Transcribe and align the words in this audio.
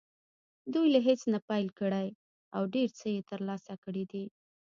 دوی 0.73 0.87
له 0.93 0.99
هېڅ 1.07 1.21
نه 1.33 1.39
پیل 1.49 1.67
کړی 1.79 2.07
او 2.55 2.61
ډېر 2.75 2.89
څه 2.99 3.05
یې 3.13 3.21
ترلاسه 3.31 3.73
کړي 3.83 4.03
دي 4.11 4.25